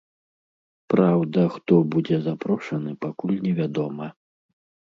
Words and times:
Праўда, 0.93 1.39
хто 1.59 1.73
будзе 1.97 2.17
запрошаны, 2.29 2.97
пакуль 3.07 3.39
невядома. 3.47 4.13